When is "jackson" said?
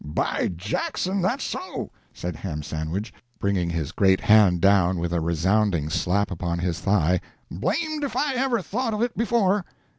0.55-1.21